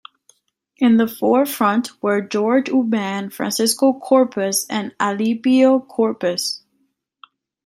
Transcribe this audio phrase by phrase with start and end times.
[0.77, 6.63] In the forefront where Jorge Udan, Francisco Corpus and Alipio Corpus.